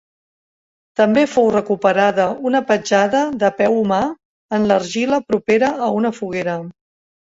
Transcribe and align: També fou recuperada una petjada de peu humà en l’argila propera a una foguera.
També 1.01 1.25
fou 1.33 1.49
recuperada 1.57 2.25
una 2.53 2.63
petjada 2.73 3.23
de 3.45 3.53
peu 3.63 3.79
humà 3.85 4.03
en 4.61 4.69
l’argila 4.75 5.25
propera 5.31 5.75
a 5.91 5.97
una 6.03 6.17
foguera. 6.23 6.63